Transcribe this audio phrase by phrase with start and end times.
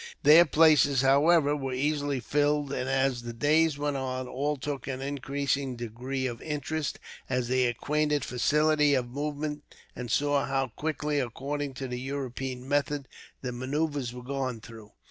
[0.23, 4.99] Their places, however, were easily filled, and as the days went on, all took an
[4.99, 6.97] increasing degree of interest,
[7.29, 9.61] as they acquired facility of movement,
[9.95, 13.05] and saw how quickly, according to the European methods,
[13.43, 14.91] manoeuvres were gone through.